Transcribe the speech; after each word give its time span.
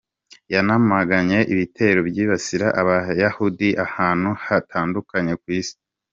Yanamaganye 0.53 1.39
ibitero 1.53 1.99
byibasira 2.09 2.67
Abayahudi 2.81 3.69
ahantu 3.85 4.29
hatandukanye 4.45 5.33
ku 5.43 5.47
isi. 5.59 5.75